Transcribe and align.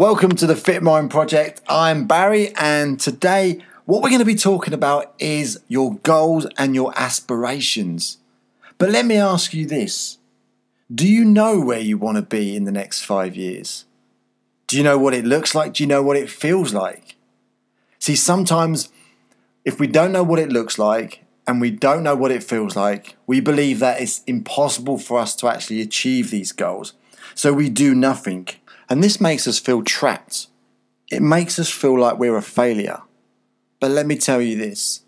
Welcome 0.00 0.30
to 0.36 0.46
the 0.46 0.56
Fit 0.56 0.82
Mind 0.82 1.10
Project. 1.10 1.60
I'm 1.68 2.06
Barry, 2.06 2.54
and 2.56 2.98
today 2.98 3.62
what 3.84 4.00
we're 4.00 4.08
going 4.08 4.20
to 4.20 4.24
be 4.24 4.34
talking 4.34 4.72
about 4.72 5.12
is 5.18 5.60
your 5.68 5.96
goals 5.96 6.46
and 6.56 6.74
your 6.74 6.98
aspirations. 6.98 8.16
But 8.78 8.88
let 8.88 9.04
me 9.04 9.16
ask 9.16 9.52
you 9.52 9.66
this 9.66 10.16
Do 10.90 11.06
you 11.06 11.22
know 11.22 11.60
where 11.60 11.80
you 11.80 11.98
want 11.98 12.16
to 12.16 12.22
be 12.22 12.56
in 12.56 12.64
the 12.64 12.72
next 12.72 13.02
five 13.02 13.36
years? 13.36 13.84
Do 14.68 14.78
you 14.78 14.82
know 14.82 14.96
what 14.96 15.12
it 15.12 15.26
looks 15.26 15.54
like? 15.54 15.74
Do 15.74 15.82
you 15.82 15.86
know 15.86 16.02
what 16.02 16.16
it 16.16 16.30
feels 16.30 16.72
like? 16.72 17.16
See, 17.98 18.16
sometimes 18.16 18.88
if 19.66 19.78
we 19.78 19.86
don't 19.86 20.12
know 20.12 20.24
what 20.24 20.38
it 20.38 20.48
looks 20.48 20.78
like 20.78 21.26
and 21.46 21.60
we 21.60 21.70
don't 21.70 22.02
know 22.02 22.16
what 22.16 22.30
it 22.30 22.42
feels 22.42 22.74
like, 22.74 23.16
we 23.26 23.38
believe 23.40 23.80
that 23.80 24.00
it's 24.00 24.24
impossible 24.24 24.96
for 24.96 25.18
us 25.18 25.36
to 25.36 25.48
actually 25.48 25.82
achieve 25.82 26.30
these 26.30 26.52
goals. 26.52 26.94
So 27.34 27.52
we 27.52 27.68
do 27.68 27.94
nothing. 27.94 28.48
And 28.90 29.02
this 29.02 29.20
makes 29.20 29.46
us 29.46 29.60
feel 29.60 29.84
trapped. 29.84 30.48
It 31.10 31.22
makes 31.22 31.58
us 31.60 31.70
feel 31.70 31.98
like 31.98 32.18
we're 32.18 32.36
a 32.36 32.42
failure. 32.42 33.00
But 33.78 33.92
let 33.92 34.06
me 34.06 34.16
tell 34.16 34.42
you 34.42 34.56
this 34.56 35.02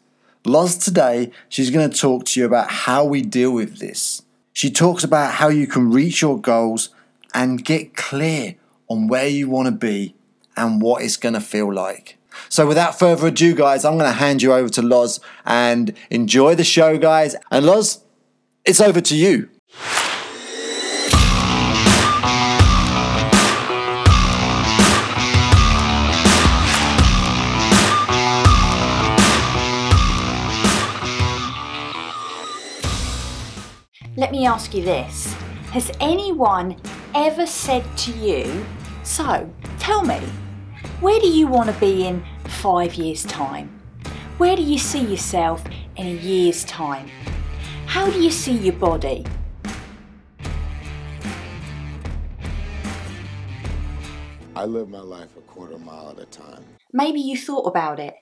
Loz 0.45 0.77
today, 0.77 1.31
she's 1.49 1.71
going 1.71 1.91
to 1.91 1.97
talk 1.97 2.25
to 2.27 2.41
you 2.41 2.47
about 2.47 2.71
how 2.71 3.05
we 3.05 3.23
deal 3.23 3.53
with 3.53 3.79
this. 3.79 4.23
She 4.53 4.71
talks 4.71 5.05
about 5.05 5.35
how 5.35 5.49
you 5.49 5.67
can 5.67 5.91
reach 5.91 6.23
your 6.23 6.41
goals 6.41 6.91
and 7.35 7.65
get 7.65 7.95
clear 7.95 8.57
on 8.89 9.09
where 9.09 9.29
you 9.29 9.49
want 9.49 9.67
to 9.67 9.73
be 9.73 10.15
and 10.57 10.83
what 10.83 11.03
it's 11.03 11.17
going 11.17 11.35
to 11.35 11.41
feel 11.41 11.73
like. 11.73 12.19
So, 12.49 12.67
without 12.67 12.99
further 12.99 13.29
ado, 13.29 13.55
guys, 13.55 13.85
I'm 13.85 13.99
going 13.99 14.11
to 14.11 14.19
hand 14.19 14.43
you 14.43 14.53
over 14.53 14.69
to 14.71 14.83
Loz 14.83 15.21
and 15.45 15.95
enjoy 16.11 16.55
the 16.55 16.65
show, 16.65 16.99
guys. 16.99 17.37
And 17.51 17.67
Loz, 17.67 18.05
it's 18.65 18.81
over 18.81 19.01
to 19.01 19.17
you. 19.17 19.49
Me 34.43 34.49
ask 34.49 34.75
you 34.75 34.83
this 34.83 35.33
Has 35.73 35.93
anyone 36.01 36.77
ever 37.15 37.47
said 37.47 37.85
to 37.99 38.13
you, 38.13 38.67
So, 39.05 39.49
tell 39.79 40.03
me, 40.05 40.19
where 41.01 41.21
do 41.21 41.29
you 41.29 41.47
want 41.47 41.71
to 41.71 41.81
be 41.81 42.07
in 42.07 42.25
five 42.45 42.95
years' 42.95 43.25
time? 43.25 43.69
Where 44.39 44.57
do 44.57 44.63
you 44.63 44.79
see 44.79 45.05
yourself 45.05 45.63
in 45.97 46.07
a 46.07 46.21
year's 46.31 46.65
time? 46.65 47.09
How 47.87 48.11
do 48.11 48.21
you 48.21 48.31
see 48.31 48.57
your 48.57 48.75
body? 48.75 49.25
I 54.57 54.65
live 54.65 54.89
my 54.89 55.01
life 55.01 55.37
a 55.37 55.41
quarter 55.43 55.79
mile 55.79 56.11
at 56.11 56.19
a 56.19 56.27
time. 56.27 56.65
Maybe 56.93 57.21
you 57.21 57.37
thought 57.37 57.67
about 57.67 58.01
it 58.01 58.15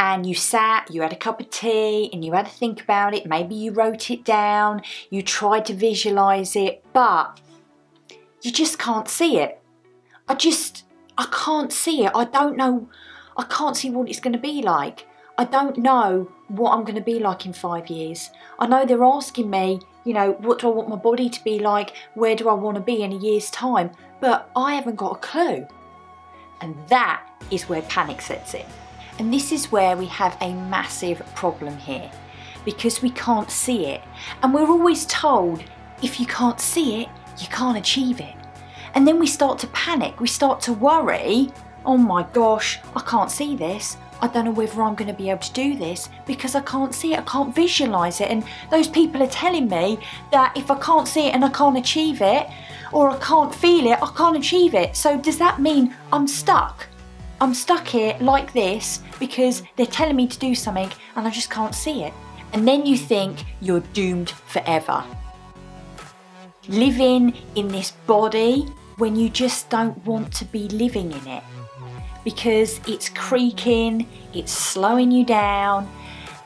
and 0.00 0.24
you 0.24 0.34
sat, 0.34 0.90
you 0.90 1.02
had 1.02 1.12
a 1.12 1.16
cup 1.16 1.40
of 1.40 1.50
tea, 1.50 2.08
and 2.10 2.24
you 2.24 2.32
had 2.32 2.46
to 2.46 2.50
think 2.50 2.80
about 2.80 3.14
it. 3.14 3.26
Maybe 3.26 3.54
you 3.54 3.70
wrote 3.70 4.10
it 4.10 4.24
down, 4.24 4.80
you 5.10 5.20
tried 5.20 5.66
to 5.66 5.74
visualize 5.74 6.56
it, 6.56 6.82
but 6.94 7.38
you 8.40 8.50
just 8.50 8.78
can't 8.78 9.10
see 9.10 9.38
it. 9.38 9.60
I 10.26 10.36
just, 10.36 10.84
I 11.18 11.26
can't 11.30 11.70
see 11.70 12.06
it. 12.06 12.12
I 12.14 12.24
don't 12.24 12.56
know, 12.56 12.88
I 13.36 13.44
can't 13.44 13.76
see 13.76 13.90
what 13.90 14.08
it's 14.08 14.20
going 14.20 14.32
to 14.32 14.38
be 14.38 14.62
like. 14.62 15.06
I 15.36 15.44
don't 15.44 15.76
know 15.76 16.32
what 16.48 16.72
I'm 16.72 16.84
going 16.84 16.94
to 16.94 17.02
be 17.02 17.18
like 17.18 17.44
in 17.44 17.52
five 17.52 17.90
years. 17.90 18.30
I 18.58 18.68
know 18.68 18.86
they're 18.86 19.04
asking 19.04 19.50
me, 19.50 19.80
you 20.06 20.14
know, 20.14 20.32
what 20.32 20.60
do 20.60 20.68
I 20.68 20.74
want 20.74 20.88
my 20.88 20.96
body 20.96 21.28
to 21.28 21.44
be 21.44 21.58
like? 21.58 21.94
Where 22.14 22.34
do 22.34 22.48
I 22.48 22.54
want 22.54 22.76
to 22.76 22.82
be 22.82 23.02
in 23.02 23.12
a 23.12 23.18
year's 23.18 23.50
time? 23.50 23.90
But 24.18 24.50
I 24.56 24.76
haven't 24.76 24.96
got 24.96 25.16
a 25.16 25.20
clue. 25.20 25.66
And 26.62 26.74
that 26.88 27.22
is 27.50 27.68
where 27.68 27.82
panic 27.82 28.22
sets 28.22 28.54
in. 28.54 28.64
And 29.20 29.30
this 29.30 29.52
is 29.52 29.70
where 29.70 29.98
we 29.98 30.06
have 30.06 30.34
a 30.40 30.54
massive 30.54 31.22
problem 31.34 31.76
here 31.76 32.10
because 32.64 33.02
we 33.02 33.10
can't 33.10 33.50
see 33.50 33.84
it. 33.84 34.00
And 34.42 34.54
we're 34.54 34.66
always 34.66 35.04
told 35.04 35.62
if 36.02 36.18
you 36.18 36.24
can't 36.24 36.58
see 36.58 37.02
it, 37.02 37.08
you 37.38 37.46
can't 37.48 37.76
achieve 37.76 38.18
it. 38.18 38.34
And 38.94 39.06
then 39.06 39.18
we 39.18 39.26
start 39.26 39.58
to 39.58 39.66
panic, 39.68 40.20
we 40.20 40.26
start 40.26 40.62
to 40.62 40.72
worry 40.72 41.52
oh 41.84 41.96
my 41.96 42.22
gosh, 42.32 42.78
I 42.96 43.00
can't 43.00 43.30
see 43.30 43.56
this. 43.56 43.96
I 44.22 44.28
don't 44.28 44.44
know 44.44 44.50
whether 44.52 44.82
I'm 44.82 44.94
going 44.94 45.10
to 45.10 45.16
be 45.16 45.30
able 45.30 45.40
to 45.40 45.52
do 45.52 45.76
this 45.76 46.08
because 46.26 46.54
I 46.54 46.60
can't 46.60 46.94
see 46.94 47.14
it, 47.14 47.20
I 47.20 47.22
can't 47.22 47.54
visualize 47.54 48.20
it. 48.20 48.30
And 48.30 48.44
those 48.70 48.88
people 48.88 49.22
are 49.22 49.28
telling 49.28 49.68
me 49.68 49.98
that 50.32 50.56
if 50.56 50.70
I 50.70 50.78
can't 50.78 51.08
see 51.08 51.28
it 51.28 51.34
and 51.34 51.44
I 51.44 51.50
can't 51.50 51.78
achieve 51.78 52.20
it, 52.22 52.46
or 52.92 53.10
I 53.10 53.18
can't 53.18 53.54
feel 53.54 53.86
it, 53.86 53.98
I 54.02 54.12
can't 54.16 54.36
achieve 54.36 54.74
it. 54.74 54.96
So, 54.96 55.16
does 55.16 55.38
that 55.38 55.60
mean 55.60 55.94
I'm 56.12 56.26
stuck? 56.26 56.86
I'm 57.42 57.54
stuck 57.54 57.86
here 57.88 58.16
like 58.20 58.52
this 58.52 59.00
because 59.18 59.62
they're 59.76 59.86
telling 59.86 60.16
me 60.16 60.26
to 60.26 60.38
do 60.38 60.54
something 60.54 60.90
and 61.16 61.26
I 61.26 61.30
just 61.30 61.48
can't 61.48 61.74
see 61.74 62.04
it. 62.04 62.12
And 62.52 62.68
then 62.68 62.84
you 62.84 62.98
think 62.98 63.44
you're 63.62 63.80
doomed 63.80 64.30
forever. 64.30 65.02
Living 66.68 67.34
in 67.54 67.68
this 67.68 67.92
body 68.06 68.66
when 68.98 69.16
you 69.16 69.30
just 69.30 69.70
don't 69.70 69.96
want 70.04 70.34
to 70.34 70.44
be 70.44 70.68
living 70.68 71.12
in 71.12 71.26
it 71.26 71.42
because 72.24 72.78
it's 72.86 73.08
creaking, 73.08 74.06
it's 74.34 74.52
slowing 74.52 75.10
you 75.10 75.24
down, 75.24 75.90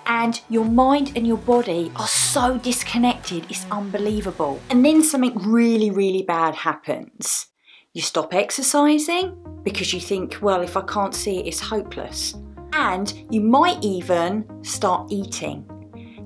and 0.07 0.41
your 0.49 0.65
mind 0.65 1.13
and 1.17 1.27
your 1.27 1.39
body 1.39 1.91
are 1.97 2.07
so 2.07 2.57
disconnected, 2.59 3.45
it's 3.51 3.67
unbelievable. 3.73 4.61
And 4.71 4.85
then 4.85 5.03
something 5.03 5.37
really, 5.37 5.91
really 5.91 6.23
bad 6.23 6.55
happens. 6.55 7.47
You 7.95 8.03
stop 8.03 8.35
exercising 8.35 9.37
because 9.63 9.95
you 9.95 10.01
think, 10.01 10.39
well, 10.43 10.63
if 10.63 10.77
I 10.77 10.81
can't 10.81 11.15
see 11.15 11.39
it, 11.39 11.47
it's 11.47 11.61
hopeless. 11.61 12.35
And 12.73 13.15
you 13.31 13.41
might 13.41 13.85
even 13.85 14.45
start 14.65 15.13
eating 15.13 15.65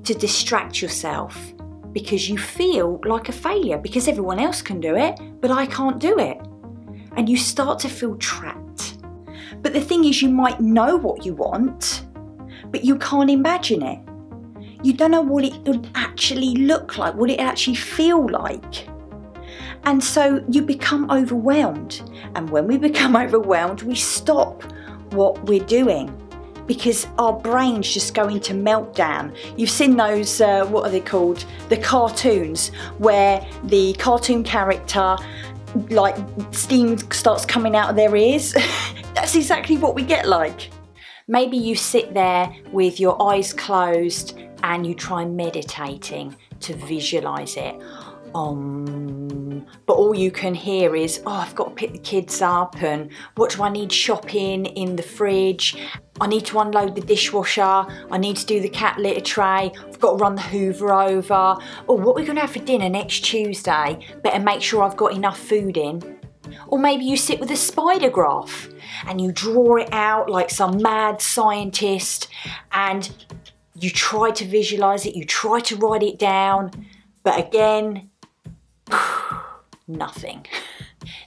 to 0.03 0.15
distract 0.15 0.81
yourself 0.81 1.53
because 1.93 2.27
you 2.27 2.39
feel 2.39 2.99
like 3.05 3.29
a 3.29 3.33
failure 3.33 3.77
because 3.77 4.09
everyone 4.09 4.39
else 4.39 4.63
can 4.63 4.81
do 4.81 4.97
it, 4.97 5.21
but 5.43 5.51
I 5.51 5.67
can't 5.67 5.99
do 5.99 6.19
it. 6.19 6.39
And 7.19 7.29
you 7.29 7.37
start 7.37 7.79
to 7.81 7.91
feel 7.91 8.17
trapped. 8.17 9.03
But 9.61 9.75
the 9.75 9.81
thing 9.83 10.05
is, 10.07 10.23
you 10.23 10.31
might 10.31 10.61
know 10.61 10.97
what 10.97 11.27
you 11.27 11.35
want, 11.35 12.07
but 12.71 12.83
you 12.83 12.97
can't 12.97 13.29
imagine 13.29 13.83
it. 13.83 14.01
You 14.83 14.95
don't 14.95 15.11
know 15.11 15.21
what 15.21 15.45
it 15.45 15.53
would 15.67 15.91
actually 15.95 16.55
look 16.55 16.97
like, 16.97 17.15
what 17.15 17.29
it 17.29 17.41
actually 17.41 17.77
feel 17.77 18.27
like. 18.27 18.89
And 19.85 20.03
so 20.03 20.45
you 20.49 20.63
become 20.63 21.11
overwhelmed. 21.11 22.03
And 22.35 22.51
when 22.51 22.67
we 22.67 22.79
become 22.79 23.17
overwhelmed, 23.25 23.83
we 23.83 23.95
stop 23.95 24.63
what 25.13 25.43
we're 25.45 25.65
doing 25.65 26.15
because 26.67 27.07
our 27.19 27.33
brains 27.33 27.93
just 27.93 28.15
go 28.15 28.29
into 28.29 28.53
meltdown. 28.53 29.35
You've 29.57 29.71
seen 29.71 29.97
those, 29.97 30.41
uh, 30.41 30.67
what 30.67 30.87
are 30.87 30.91
they 30.91 31.01
called? 31.01 31.45
The 31.71 31.79
cartoons, 31.79 32.69
where 32.99 33.45
the 33.65 33.95
cartoon 33.95 34.45
character, 34.45 35.17
like, 35.89 36.17
steam 36.53 36.99
starts 37.11 37.47
coming 37.47 37.75
out 37.75 37.91
of 37.91 37.97
their 37.97 38.15
ears. 38.15 38.55
That's 39.15 39.35
exactly 39.35 39.79
what 39.79 39.95
we 39.95 40.03
get 40.03 40.29
like. 40.29 40.71
Maybe 41.27 41.57
you 41.57 41.75
sit 41.75 42.15
there 42.15 42.55
with 42.71 43.01
your 43.01 43.21
eyes 43.23 43.53
closed 43.53 44.39
and 44.63 44.87
you 44.87 44.95
try 44.95 45.25
meditating 45.25 46.37
to 46.61 46.75
visualize 46.75 47.57
it 47.57 47.75
but 49.87 49.95
all 49.95 50.15
you 50.15 50.31
can 50.31 50.55
hear 50.55 50.95
is, 50.97 51.23
oh, 51.27 51.33
I've 51.33 51.55
got 51.55 51.69
to 51.69 51.75
pick 51.75 51.93
the 51.93 51.99
kids 51.99 52.43
up, 52.43 52.83
and 52.83 53.11
what 53.37 53.51
do 53.51 53.63
I 53.63 53.69
need 53.69 53.93
shopping 53.93 54.67
in 54.67 54.97
the 54.97 55.03
fridge? 55.03 55.77
I 56.21 56.27
need 56.27 56.47
to 56.47 56.59
unload 56.59 56.95
the 56.95 57.01
dishwasher. 57.01 57.63
I 57.63 58.19
need 58.19 58.37
to 58.37 58.47
do 58.47 58.61
the 58.61 58.69
cat 58.69 58.99
litter 58.99 59.21
tray. 59.21 59.73
I've 59.87 60.01
got 60.01 60.13
to 60.13 60.17
run 60.17 60.35
the 60.35 60.43
hoover 60.43 60.93
over. 60.93 61.57
Oh, 61.89 61.95
what 61.95 62.13
are 62.13 62.21
we 62.21 62.25
going 62.25 62.37
to 62.37 62.43
have 62.43 62.53
for 62.53 62.59
dinner 62.59 62.89
next 62.89 63.25
Tuesday? 63.25 64.05
Better 64.23 64.43
make 64.43 64.63
sure 64.63 64.83
I've 64.83 64.97
got 64.97 65.13
enough 65.13 65.39
food 65.39 65.77
in. 65.77 66.19
Or 66.67 66.79
maybe 66.79 67.05
you 67.05 67.17
sit 67.17 67.41
with 67.41 67.51
a 67.51 67.57
spider 67.57 68.11
graph 68.11 68.69
and 69.07 69.21
you 69.21 69.33
draw 69.33 69.77
it 69.77 69.89
out 69.93 70.29
like 70.29 70.51
some 70.51 70.83
mad 70.83 71.21
scientist 71.21 72.29
and 72.73 73.11
you 73.75 73.91
try 73.91 74.31
to 74.33 74.45
visualize 74.45 75.07
it, 75.07 75.15
you 75.15 75.25
try 75.25 75.61
to 75.61 75.77
write 75.77 76.03
it 76.03 76.19
down, 76.19 76.87
but 77.23 77.39
again, 77.39 78.08
nothing. 79.89 80.47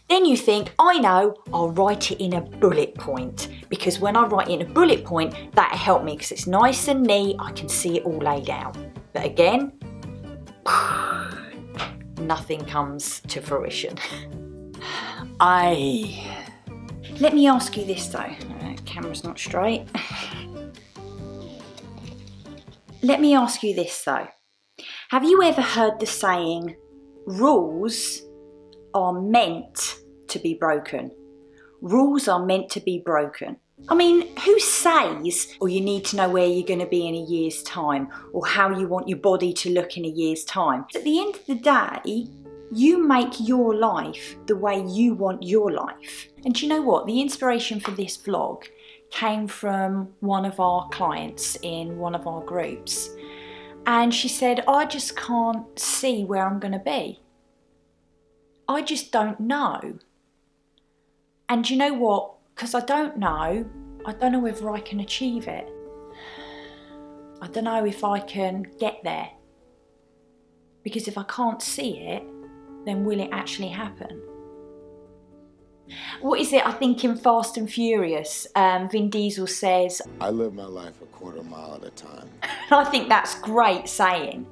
Then 0.09 0.25
you 0.25 0.37
think, 0.37 0.73
I 0.77 0.99
know, 0.99 1.35
I'll 1.53 1.71
write 1.71 2.11
it 2.11 2.23
in 2.23 2.33
a 2.33 2.41
bullet 2.41 2.95
point 2.95 3.49
because 3.69 3.99
when 3.99 4.15
I 4.15 4.25
write 4.25 4.49
in 4.49 4.61
a 4.61 4.65
bullet 4.65 5.03
point, 5.03 5.33
that'll 5.53 5.77
help 5.77 6.03
me 6.03 6.13
because 6.13 6.31
it's 6.31 6.47
nice 6.47 6.87
and 6.87 7.03
neat, 7.03 7.35
I 7.39 7.51
can 7.51 7.67
see 7.67 7.97
it 7.97 8.05
all 8.05 8.17
laid 8.17 8.49
out. 8.49 8.77
But 9.13 9.25
again, 9.25 9.73
nothing 12.19 12.63
comes 12.65 13.21
to 13.21 13.41
fruition. 13.41 13.97
I. 15.39 16.27
Let 17.19 17.33
me 17.33 17.47
ask 17.47 17.75
you 17.77 17.85
this 17.85 18.07
though. 18.07 18.19
Uh, 18.19 18.75
camera's 18.85 19.23
not 19.23 19.39
straight. 19.39 19.87
Let 23.03 23.19
me 23.19 23.33
ask 23.33 23.63
you 23.63 23.73
this 23.73 24.03
though. 24.03 24.27
Have 25.09 25.23
you 25.23 25.41
ever 25.43 25.61
heard 25.61 25.99
the 25.99 26.05
saying, 26.05 26.75
rules 27.25 28.21
are 28.93 29.13
meant 29.19 29.99
to 30.27 30.39
be 30.39 30.53
broken. 30.53 31.11
rules 31.81 32.27
are 32.27 32.45
meant 32.45 32.69
to 32.69 32.79
be 32.79 32.99
broken. 32.99 33.57
I 33.89 33.95
mean, 33.95 34.35
who 34.37 34.59
says, 34.59 35.47
or 35.59 35.63
oh, 35.63 35.65
you 35.65 35.81
need 35.81 36.05
to 36.05 36.15
know 36.15 36.29
where 36.29 36.45
you're 36.45 36.67
going 36.67 36.79
to 36.79 36.85
be 36.85 37.07
in 37.07 37.15
a 37.15 37.25
year's 37.25 37.63
time, 37.63 38.09
or 38.31 38.45
how 38.45 38.77
you 38.77 38.87
want 38.87 39.09
your 39.09 39.17
body 39.17 39.53
to 39.53 39.71
look 39.71 39.97
in 39.97 40.05
a 40.05 40.09
year's 40.09 40.43
time? 40.43 40.85
At 40.95 41.03
the 41.03 41.19
end 41.19 41.35
of 41.35 41.45
the 41.47 41.55
day, 41.55 42.27
you 42.71 43.05
make 43.05 43.33
your 43.39 43.75
life 43.75 44.35
the 44.45 44.55
way 44.55 44.85
you 44.87 45.15
want 45.15 45.43
your 45.43 45.71
life. 45.71 46.27
And 46.45 46.59
you 46.61 46.69
know 46.69 46.81
what? 46.81 47.05
The 47.05 47.19
inspiration 47.19 47.79
for 47.79 47.91
this 47.91 48.17
vlog 48.17 48.63
came 49.09 49.47
from 49.47 50.09
one 50.19 50.45
of 50.45 50.59
our 50.59 50.87
clients 50.89 51.57
in 51.63 51.97
one 51.97 52.15
of 52.15 52.27
our 52.27 52.41
groups. 52.41 53.09
And 53.85 54.13
she 54.13 54.27
said, 54.27 54.63
I 54.67 54.85
just 54.85 55.17
can't 55.17 55.67
see 55.77 56.23
where 56.23 56.45
I'm 56.45 56.59
going 56.59 56.73
to 56.73 56.79
be. 56.79 57.19
I 58.75 58.81
just 58.81 59.11
don't 59.11 59.39
know. 59.39 59.99
And 61.49 61.69
you 61.69 61.77
know 61.77 61.93
what? 61.93 62.33
Because 62.55 62.73
I 62.73 62.81
don't 62.81 63.17
know, 63.17 63.65
I 64.05 64.13
don't 64.13 64.31
know 64.31 64.39
whether 64.39 64.69
I 64.69 64.79
can 64.79 64.99
achieve 64.99 65.47
it. 65.47 65.69
I 67.41 67.47
don't 67.47 67.63
know 67.63 67.85
if 67.85 68.03
I 68.03 68.19
can 68.19 68.65
get 68.79 69.03
there. 69.03 69.29
Because 70.83 71.07
if 71.07 71.17
I 71.17 71.23
can't 71.23 71.61
see 71.61 71.97
it, 71.97 72.23
then 72.85 73.03
will 73.03 73.19
it 73.19 73.29
actually 73.31 73.69
happen? 73.69 74.21
What 76.21 76.39
is 76.39 76.53
it? 76.53 76.65
I 76.65 76.71
think 76.71 77.03
in 77.03 77.15
Fast 77.17 77.57
and 77.57 77.69
Furious, 77.69 78.47
um, 78.55 78.89
Vin 78.89 79.09
Diesel 79.09 79.47
says, 79.47 80.01
I 80.19 80.29
live 80.29 80.53
my 80.53 80.65
life 80.65 81.01
a 81.01 81.05
quarter 81.07 81.43
mile 81.43 81.79
at 81.81 81.87
a 81.87 81.91
time. 81.91 82.29
I 82.71 82.85
think 82.85 83.09
that's 83.09 83.35
great 83.41 83.89
saying. 83.89 84.45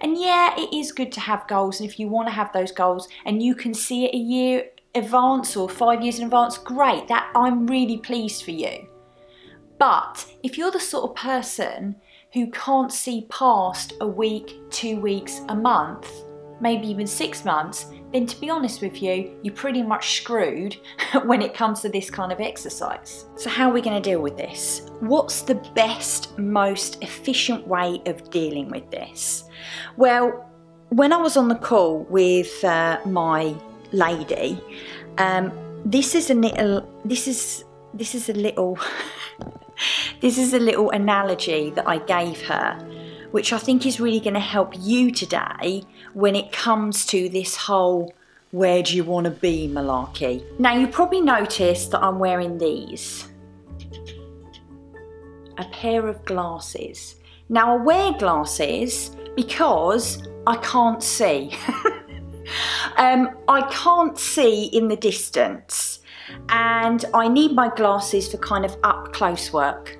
And 0.00 0.18
yeah, 0.18 0.54
it 0.56 0.72
is 0.74 0.92
good 0.92 1.12
to 1.12 1.20
have 1.20 1.48
goals. 1.48 1.80
And 1.80 1.88
if 1.88 1.98
you 1.98 2.08
want 2.08 2.28
to 2.28 2.34
have 2.34 2.52
those 2.52 2.72
goals 2.72 3.08
and 3.24 3.42
you 3.42 3.54
can 3.54 3.74
see 3.74 4.04
it 4.06 4.14
a 4.14 4.18
year 4.18 4.64
advance 4.94 5.56
or 5.56 5.68
five 5.68 6.02
years 6.02 6.18
in 6.18 6.24
advance, 6.24 6.58
great. 6.58 7.08
That 7.08 7.30
I'm 7.34 7.66
really 7.66 7.98
pleased 7.98 8.44
for 8.44 8.50
you. 8.50 8.88
But 9.78 10.26
if 10.42 10.58
you're 10.58 10.70
the 10.70 10.80
sort 10.80 11.10
of 11.10 11.16
person 11.16 11.96
who 12.32 12.50
can't 12.50 12.92
see 12.92 13.26
past 13.30 13.94
a 14.00 14.06
week, 14.06 14.58
two 14.70 15.00
weeks, 15.00 15.40
a 15.48 15.54
month, 15.54 16.10
maybe 16.60 16.88
even 16.88 17.06
six 17.06 17.44
months, 17.44 17.86
then 18.12 18.26
to 18.26 18.40
be 18.40 18.48
honest 18.48 18.80
with 18.80 19.02
you, 19.02 19.36
you're 19.42 19.54
pretty 19.54 19.82
much 19.82 20.16
screwed 20.16 20.76
when 21.24 21.42
it 21.42 21.54
comes 21.54 21.80
to 21.80 21.88
this 21.88 22.10
kind 22.10 22.32
of 22.32 22.40
exercise. 22.40 23.26
So, 23.36 23.50
how 23.50 23.68
are 23.68 23.72
we 23.72 23.80
going 23.80 24.00
to 24.00 24.10
deal 24.10 24.20
with 24.20 24.36
this? 24.36 24.82
What's 25.00 25.42
the 25.42 25.56
best, 25.74 26.38
most 26.38 27.02
efficient 27.02 27.66
way 27.66 28.00
of 28.06 28.30
dealing 28.30 28.70
with 28.70 28.90
this? 28.90 29.44
Well, 29.96 30.46
when 30.90 31.12
I 31.12 31.18
was 31.18 31.36
on 31.36 31.48
the 31.48 31.56
call 31.56 32.04
with 32.04 32.64
uh, 32.64 32.98
my 33.04 33.54
lady, 33.92 34.60
um, 35.18 35.52
this 35.84 36.14
is 36.14 36.30
a 36.30 36.34
little, 36.34 36.88
this 37.04 37.28
is, 37.28 37.64
this 37.92 38.14
is 38.14 38.30
a 38.30 38.32
little, 38.32 38.78
this 40.20 40.38
is 40.38 40.54
a 40.54 40.58
little 40.58 40.90
analogy 40.90 41.70
that 41.70 41.86
I 41.86 41.98
gave 41.98 42.40
her 42.42 42.78
which 43.30 43.52
I 43.52 43.58
think 43.58 43.86
is 43.86 44.00
really 44.00 44.20
going 44.20 44.34
to 44.34 44.40
help 44.40 44.74
you 44.78 45.10
today 45.10 45.84
when 46.14 46.34
it 46.34 46.52
comes 46.52 47.06
to 47.06 47.28
this 47.28 47.56
whole 47.56 48.14
where 48.50 48.82
do 48.82 48.96
you 48.96 49.04
want 49.04 49.24
to 49.24 49.30
be 49.30 49.68
malarkey. 49.68 50.42
Now, 50.58 50.74
you 50.74 50.86
probably 50.86 51.20
noticed 51.20 51.90
that 51.90 52.02
I'm 52.02 52.18
wearing 52.18 52.58
these 52.58 53.28
a 55.58 55.64
pair 55.72 56.06
of 56.06 56.24
glasses. 56.24 57.16
Now, 57.48 57.74
I 57.74 57.82
wear 57.82 58.12
glasses 58.12 59.10
because 59.34 60.26
I 60.46 60.56
can't 60.58 61.02
see. 61.02 61.52
um, 62.96 63.30
I 63.48 63.62
can't 63.70 64.16
see 64.18 64.66
in 64.66 64.86
the 64.86 64.96
distance, 64.96 66.00
and 66.48 67.04
I 67.12 67.26
need 67.28 67.52
my 67.52 67.68
glasses 67.74 68.30
for 68.30 68.38
kind 68.38 68.64
of 68.64 68.76
up 68.84 69.12
close 69.12 69.52
work. 69.52 69.97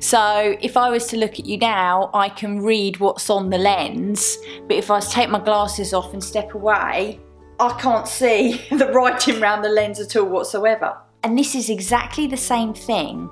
So 0.00 0.56
if 0.62 0.78
I 0.78 0.88
was 0.88 1.06
to 1.08 1.18
look 1.18 1.38
at 1.38 1.44
you 1.44 1.58
now, 1.58 2.10
I 2.14 2.30
can 2.30 2.60
read 2.60 2.98
what's 3.00 3.28
on 3.28 3.50
the 3.50 3.58
lens, 3.58 4.38
but 4.66 4.76
if 4.76 4.90
I 4.90 4.94
was 4.94 5.08
to 5.08 5.14
take 5.14 5.28
my 5.28 5.38
glasses 5.38 5.92
off 5.92 6.14
and 6.14 6.24
step 6.24 6.54
away, 6.54 7.20
I 7.60 7.78
can't 7.78 8.08
see 8.08 8.64
the 8.70 8.90
writing 8.92 9.42
around 9.42 9.60
the 9.60 9.68
lens 9.68 10.00
at 10.00 10.16
all 10.16 10.26
whatsoever. 10.26 10.96
And 11.22 11.38
this 11.38 11.54
is 11.54 11.68
exactly 11.68 12.26
the 12.26 12.36
same 12.36 12.72
thing 12.72 13.28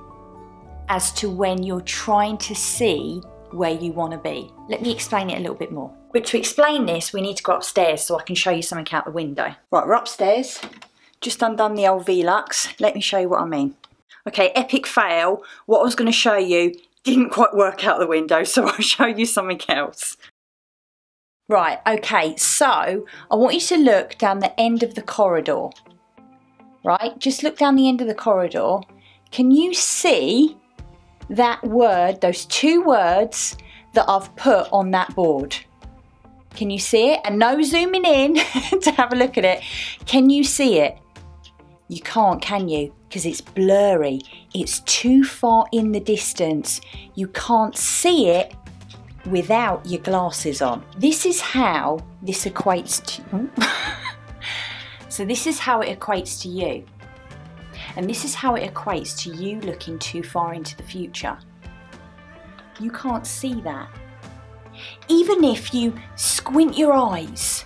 as 0.91 1.11
to 1.13 1.31
when 1.31 1.63
you're 1.63 1.81
trying 1.81 2.37
to 2.39 2.55
see 2.55 3.23
where 3.51 3.71
you 3.71 3.93
want 3.93 4.13
to 4.13 4.19
be. 4.19 4.53
Let 4.69 4.83
me 4.83 4.93
explain 4.93 5.31
it 5.31 5.39
a 5.39 5.41
little 5.41 5.57
bit 5.57 5.73
more. 5.73 5.91
But 6.13 6.27
to 6.27 6.39
explain 6.39 6.85
this, 6.85 7.15
we 7.15 7.23
need 7.23 7.39
to 7.39 7.43
go 7.43 7.55
upstairs 7.55 8.03
so 8.03 8.19
I 8.19 8.23
can 8.23 8.35
show 8.35 8.51
you 8.51 8.61
something 8.61 8.93
out 8.95 9.07
the 9.07 9.11
window. 9.11 9.55
Right, 9.71 9.87
we're 9.87 9.95
upstairs. 9.95 10.61
Just 11.23 11.41
undone 11.41 11.75
the 11.75 11.87
old 11.87 12.07
Velux. 12.07 12.79
Let 12.79 12.95
me 12.95 13.01
show 13.01 13.19
you 13.19 13.31
what 13.31 13.41
I 13.41 13.47
mean. 13.47 13.75
Okay, 14.29 14.51
epic 14.51 14.87
fail. 14.87 15.43
What 15.65 15.81
I 15.81 15.85
was 15.85 15.95
going 15.95 16.11
to 16.11 16.13
show 16.13 16.37
you 16.37 16.75
didn't 17.03 17.31
quite 17.31 17.55
work 17.55 17.87
out 17.87 17.99
the 17.99 18.07
window, 18.07 18.45
so 18.45 18.67
I'll 18.69 18.75
show 18.75 19.07
you 19.07 19.25
something 19.25 19.61
else. 19.71 20.19
Right, 21.49 21.79
okay, 21.87 22.37
so 22.37 23.07
I 23.31 23.35
want 23.35 23.55
you 23.55 23.61
to 23.61 23.77
look 23.79 24.19
down 24.19 24.41
the 24.41 24.61
end 24.61 24.83
of 24.83 24.95
the 24.97 25.01
corridor. 25.01 25.69
Right, 26.85 27.19
just 27.19 27.43
look 27.43 27.57
down 27.57 27.77
the 27.77 27.89
end 27.89 28.03
of 28.03 28.07
the 28.07 28.15
corridor. 28.15 28.81
Can 29.31 29.51
you 29.51 29.73
see 29.73 30.59
that 31.31 31.65
word, 31.65 32.21
those 32.21 32.45
two 32.45 32.83
words 32.83 33.57
that 33.95 34.05
I've 34.11 34.37
put 34.37 34.69
on 34.73 34.91
that 34.91 35.15
board? 35.15 35.57
Can 36.55 36.69
you 36.69 36.79
see 36.79 37.13
it? 37.13 37.21
And 37.25 37.39
no 37.39 37.63
zooming 37.63 38.05
in 38.05 38.35
to 38.83 38.91
have 38.91 39.11
a 39.11 39.17
look 39.17 39.39
at 39.39 39.47
it. 39.47 39.63
Can 40.05 40.29
you 40.29 40.45
see 40.45 40.81
it? 40.81 40.99
You 41.89 42.01
can't, 42.03 42.41
can 42.43 42.69
you? 42.69 42.95
Because 43.09 43.25
it's 43.25 43.41
blurry. 43.41 44.21
It's 44.55 44.81
too 44.81 45.25
far 45.25 45.67
in 45.73 45.93
the 45.93 46.01
distance. 46.01 46.81
You 47.15 47.29
can't 47.29 47.77
see 47.77 48.29
it 48.29 48.55
without 49.27 49.87
your 49.87 50.03
glasses 50.03 50.61
on. 50.61 50.85
This 50.99 51.25
is 51.25 51.41
how 51.41 52.01
this 52.23 52.45
equates 52.45 53.03
to. 53.07 53.51
so, 55.09 55.25
this 55.25 55.47
is 55.47 55.59
how 55.59 55.81
it 55.81 55.99
equates 55.99 56.41
to 56.43 56.49
you. 56.49 56.85
And 57.97 58.09
this 58.09 58.25
is 58.25 58.35
how 58.35 58.55
it 58.55 58.73
equates 58.73 59.19
to 59.23 59.35
you 59.35 59.61
looking 59.63 59.99
too 59.99 60.23
far 60.23 60.53
into 60.53 60.77
the 60.77 60.83
future. 60.83 61.39
You 62.79 62.91
can't 62.91 63.27
see 63.27 63.61
that. 63.63 63.89
Even 65.09 65.43
if 65.43 65.75
you 65.75 65.95
squint 66.17 66.77
your 66.77 66.93
eyes, 66.93 67.65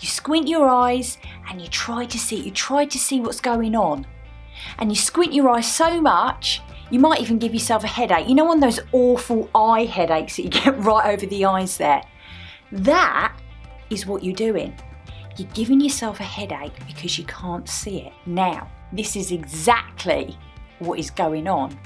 you 0.00 0.08
squint 0.08 0.48
your 0.48 0.68
eyes 0.68 1.18
and 1.48 1.60
you 1.60 1.68
try 1.68 2.06
to 2.06 2.18
see, 2.18 2.36
you 2.36 2.50
try 2.50 2.86
to 2.86 2.98
see 2.98 3.20
what's 3.20 3.40
going 3.40 3.76
on. 3.76 4.06
And 4.78 4.90
you 4.90 4.96
squint 4.96 5.32
your 5.32 5.48
eyes 5.50 5.70
so 5.70 6.00
much, 6.00 6.62
you 6.90 6.98
might 6.98 7.20
even 7.20 7.38
give 7.38 7.54
yourself 7.54 7.84
a 7.84 7.88
headache. 7.88 8.28
You 8.28 8.34
know, 8.34 8.44
one 8.44 8.56
of 8.56 8.62
those 8.62 8.84
awful 8.92 9.48
eye 9.54 9.84
headaches 9.84 10.36
that 10.36 10.42
you 10.42 10.48
get 10.50 10.78
right 10.78 11.12
over 11.12 11.26
the 11.26 11.44
eyes 11.44 11.76
there? 11.76 12.02
That 12.72 13.36
is 13.90 14.06
what 14.06 14.24
you're 14.24 14.34
doing. 14.34 14.74
You're 15.36 15.48
giving 15.54 15.80
yourself 15.80 16.20
a 16.20 16.24
headache 16.24 16.74
because 16.86 17.18
you 17.18 17.24
can't 17.24 17.68
see 17.68 18.02
it. 18.02 18.12
Now, 18.26 18.70
this 18.92 19.16
is 19.16 19.32
exactly 19.32 20.36
what 20.78 20.98
is 20.98 21.10
going 21.10 21.46
on 21.46 21.78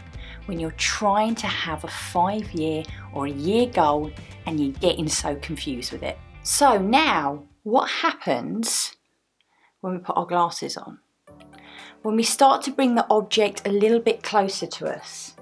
when 0.46 0.60
you're 0.60 0.70
trying 0.72 1.34
to 1.34 1.46
have 1.46 1.84
a 1.84 1.88
five 1.88 2.50
year 2.52 2.82
or 3.12 3.26
a 3.26 3.30
year 3.30 3.66
goal 3.66 4.10
and 4.46 4.60
you're 4.60 4.72
getting 4.74 5.08
so 5.08 5.36
confused 5.36 5.92
with 5.92 6.02
it. 6.02 6.18
So, 6.42 6.78
now 6.78 7.42
what 7.64 7.88
happens 7.88 8.94
when 9.80 9.94
we 9.94 9.98
put 9.98 10.16
our 10.16 10.26
glasses 10.26 10.76
on. 10.76 10.98
When 12.02 12.14
we 12.14 12.22
start 12.22 12.62
to 12.62 12.70
bring 12.70 12.94
the 12.94 13.06
object 13.08 13.66
a 13.66 13.70
little 13.70 14.00
bit 14.00 14.22
closer 14.22 14.66
to 14.66 14.94
us, 14.94 15.34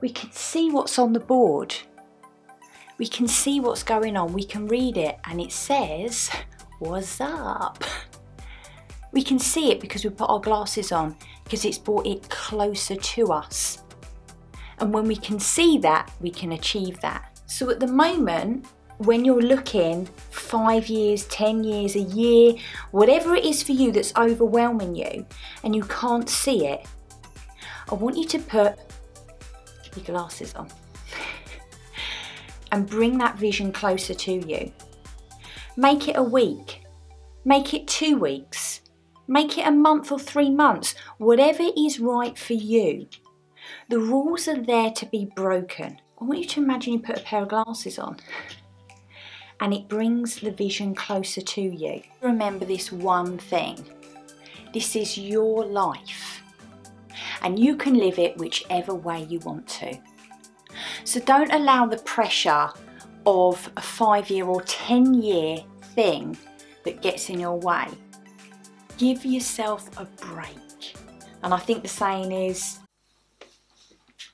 we 0.00 0.08
can 0.08 0.30
see 0.30 0.70
what's 0.70 1.00
on 1.00 1.12
the 1.12 1.20
board. 1.20 1.74
We 2.96 3.08
can 3.08 3.26
see 3.26 3.58
what's 3.58 3.82
going 3.82 4.16
on. 4.16 4.32
We 4.32 4.44
can 4.44 4.68
read 4.68 4.96
it 4.96 5.18
and 5.24 5.40
it 5.40 5.50
says, 5.50 6.30
What's 6.78 7.20
up? 7.20 7.82
We 9.12 9.22
can 9.22 9.38
see 9.38 9.72
it 9.72 9.80
because 9.80 10.04
we 10.04 10.10
put 10.10 10.30
our 10.30 10.40
glasses 10.40 10.92
on 10.92 11.16
because 11.44 11.64
it's 11.64 11.78
brought 11.78 12.06
it 12.06 12.28
closer 12.30 12.96
to 12.96 13.32
us. 13.32 13.82
And 14.78 14.94
when 14.94 15.06
we 15.06 15.16
can 15.16 15.38
see 15.40 15.78
that, 15.78 16.10
we 16.20 16.30
can 16.30 16.52
achieve 16.52 17.00
that. 17.00 17.40
So 17.46 17.68
at 17.70 17.80
the 17.80 17.88
moment, 17.88 18.66
when 19.06 19.24
you're 19.24 19.42
looking 19.42 20.06
five 20.30 20.88
years, 20.88 21.26
10 21.26 21.64
years, 21.64 21.96
a 21.96 22.00
year, 22.00 22.54
whatever 22.90 23.34
it 23.34 23.44
is 23.44 23.62
for 23.62 23.72
you 23.72 23.90
that's 23.90 24.12
overwhelming 24.16 24.94
you 24.94 25.26
and 25.64 25.74
you 25.74 25.82
can't 25.84 26.28
see 26.28 26.66
it, 26.66 26.86
I 27.90 27.94
want 27.94 28.16
you 28.16 28.26
to 28.26 28.38
put 28.38 28.78
your 29.96 30.04
glasses 30.04 30.54
on 30.54 30.68
and 32.72 32.88
bring 32.88 33.18
that 33.18 33.36
vision 33.36 33.72
closer 33.72 34.14
to 34.14 34.32
you. 34.32 34.72
Make 35.76 36.08
it 36.08 36.16
a 36.16 36.22
week, 36.22 36.84
make 37.44 37.74
it 37.74 37.88
two 37.88 38.18
weeks, 38.18 38.82
make 39.26 39.58
it 39.58 39.66
a 39.66 39.72
month 39.72 40.12
or 40.12 40.18
three 40.18 40.50
months, 40.50 40.94
whatever 41.18 41.64
is 41.76 41.98
right 41.98 42.38
for 42.38 42.54
you. 42.54 43.08
The 43.88 43.98
rules 43.98 44.48
are 44.48 44.60
there 44.60 44.90
to 44.90 45.06
be 45.06 45.30
broken. 45.34 45.98
I 46.20 46.24
want 46.24 46.40
you 46.40 46.46
to 46.46 46.62
imagine 46.62 46.92
you 46.92 46.98
put 47.00 47.18
a 47.18 47.22
pair 47.22 47.42
of 47.42 47.48
glasses 47.48 47.98
on 47.98 48.16
and 49.62 49.72
it 49.72 49.86
brings 49.86 50.40
the 50.40 50.50
vision 50.50 50.92
closer 50.92 51.40
to 51.40 51.62
you. 51.62 52.02
Remember 52.20 52.64
this 52.64 52.90
one 52.90 53.38
thing 53.38 53.78
This 54.74 54.96
is 54.96 55.16
your 55.16 55.64
life. 55.64 56.42
And 57.42 57.58
you 57.58 57.76
can 57.76 57.94
live 57.94 58.18
it 58.18 58.36
whichever 58.38 58.94
way 58.94 59.22
you 59.24 59.38
want 59.40 59.68
to. 59.80 59.96
So 61.04 61.20
don't 61.20 61.52
allow 61.52 61.86
the 61.86 61.98
pressure 61.98 62.70
of 63.24 63.70
a 63.76 63.82
five 63.82 64.30
year 64.30 64.46
or 64.46 64.62
10 64.62 65.14
year 65.14 65.58
thing 65.94 66.36
that 66.84 67.00
gets 67.00 67.30
in 67.30 67.38
your 67.38 67.58
way. 67.58 67.86
Give 68.98 69.24
yourself 69.24 69.88
a 69.96 70.06
break. 70.26 70.96
And 71.44 71.54
I 71.54 71.58
think 71.58 71.82
the 71.82 71.88
saying 71.88 72.32
is, 72.32 72.80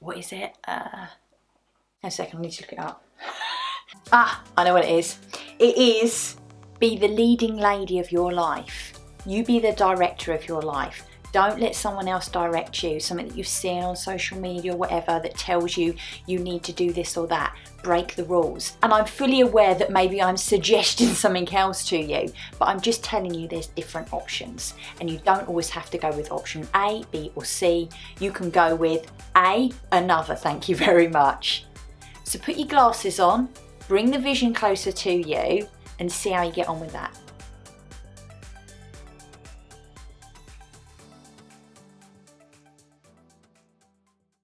what 0.01 0.17
is 0.17 0.33
it? 0.33 0.57
Uh, 0.67 1.07
a 2.03 2.11
second, 2.11 2.39
I 2.39 2.43
need 2.43 2.53
to 2.53 2.63
look 2.63 2.73
it 2.73 2.79
up. 2.79 3.08
Ah, 4.13 4.43
I 4.57 4.65
know 4.65 4.75
what 4.75 4.85
it 4.85 4.91
is. 4.91 5.19
It 5.59 5.77
is 5.77 6.37
be 6.79 6.97
the 6.97 7.09
leading 7.09 7.57
lady 7.57 7.99
of 7.99 8.13
your 8.13 8.33
life. 8.33 8.93
You 9.27 9.45
be 9.45 9.59
the 9.59 9.73
director 9.73 10.33
of 10.33 10.47
your 10.47 10.63
life. 10.63 11.05
Don't 11.31 11.61
let 11.61 11.75
someone 11.75 12.09
else 12.09 12.29
direct 12.29 12.83
you, 12.83 12.99
something 12.99 13.29
that 13.29 13.37
you've 13.37 13.47
seen 13.47 13.83
on 13.83 13.97
social 13.97 14.39
media 14.39 14.73
or 14.73 14.79
whatever 14.79 15.21
that 15.23 15.37
tells 15.37 15.77
you 15.77 15.95
you 16.27 16.39
need 16.39 16.63
to 16.63 16.73
do 16.73 16.91
this 16.91 17.19
or 17.19 17.27
that. 17.27 17.55
Break 17.83 18.15
the 18.15 18.25
rules. 18.25 18.79
And 18.83 18.95
I'm 18.95 19.05
fully 19.05 19.41
aware 19.41 19.75
that 19.75 19.93
maybe 19.93 20.23
I'm 20.23 20.37
suggesting 20.55 21.09
something 21.09 21.53
else 21.55 21.87
to 21.89 21.99
you, 21.99 22.33
but 22.59 22.69
I'm 22.69 22.81
just 22.81 23.05
telling 23.05 23.35
you 23.35 23.47
there's 23.47 23.67
different 23.67 24.13
options. 24.13 24.73
And 25.01 25.11
you 25.11 25.21
don't 25.25 25.47
always 25.49 25.69
have 25.69 25.91
to 25.91 25.99
go 25.99 26.11
with 26.13 26.33
option 26.33 26.67
A, 26.75 27.05
B, 27.11 27.31
or 27.35 27.45
C. 27.45 27.91
You 28.21 28.33
can 28.33 28.49
go 28.49 28.75
with 28.75 29.11
A, 29.37 29.71
another, 29.93 30.35
thank 30.35 30.69
you 30.69 30.77
very 30.77 31.09
much. 31.09 31.67
So 32.25 32.39
put 32.39 32.57
your 32.57 32.69
glasses 32.69 33.21
on, 33.21 33.51
bring 33.89 34.11
the 34.11 34.19
vision 34.19 34.55
closer 34.55 34.93
to 34.93 35.11
you, 35.11 35.67
and 35.99 36.13
see 36.13 36.31
how 36.31 36.43
you 36.43 36.53
get 36.53 36.69
on 36.69 36.79
with 36.79 36.93
that. 36.93 37.17